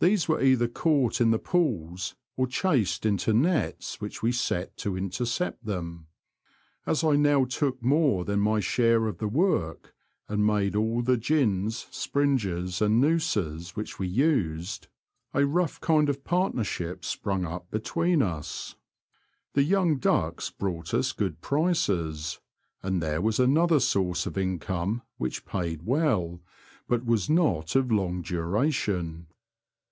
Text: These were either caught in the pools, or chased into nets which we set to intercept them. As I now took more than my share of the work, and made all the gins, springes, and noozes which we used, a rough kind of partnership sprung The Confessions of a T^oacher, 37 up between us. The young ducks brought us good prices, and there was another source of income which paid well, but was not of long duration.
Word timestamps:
These 0.00 0.26
were 0.26 0.42
either 0.42 0.66
caught 0.66 1.20
in 1.20 1.30
the 1.30 1.38
pools, 1.38 2.16
or 2.36 2.48
chased 2.48 3.06
into 3.06 3.32
nets 3.32 4.00
which 4.00 4.20
we 4.20 4.32
set 4.32 4.76
to 4.78 4.96
intercept 4.96 5.64
them. 5.64 6.08
As 6.86 7.04
I 7.04 7.14
now 7.14 7.44
took 7.44 7.80
more 7.80 8.24
than 8.24 8.40
my 8.40 8.58
share 8.58 9.06
of 9.06 9.18
the 9.18 9.28
work, 9.28 9.94
and 10.28 10.44
made 10.44 10.74
all 10.74 11.02
the 11.02 11.16
gins, 11.16 11.86
springes, 11.92 12.82
and 12.82 13.00
noozes 13.00 13.76
which 13.76 14.00
we 14.00 14.08
used, 14.08 14.88
a 15.34 15.46
rough 15.46 15.80
kind 15.80 16.08
of 16.08 16.24
partnership 16.24 17.04
sprung 17.04 17.42
The 17.42 17.48
Confessions 17.48 17.62
of 17.62 17.62
a 17.62 17.78
T^oacher, 17.78 17.80
37 17.80 18.02
up 18.02 18.18
between 18.18 18.22
us. 18.32 18.76
The 19.52 19.62
young 19.62 19.98
ducks 19.98 20.50
brought 20.50 20.94
us 20.94 21.12
good 21.12 21.40
prices, 21.40 22.40
and 22.82 23.00
there 23.00 23.22
was 23.22 23.38
another 23.38 23.78
source 23.78 24.26
of 24.26 24.36
income 24.36 25.02
which 25.18 25.46
paid 25.46 25.82
well, 25.84 26.40
but 26.88 27.04
was 27.04 27.30
not 27.30 27.76
of 27.76 27.92
long 27.92 28.22
duration. 28.22 29.28